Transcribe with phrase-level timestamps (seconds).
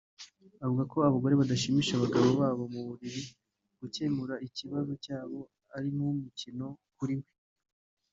[0.63, 3.21] avuga ko abagore badashimisha abagabo babo mu buriri
[3.79, 5.39] gukemura ikibazo cy’abo
[5.75, 7.27] ari nk’umukino kuri we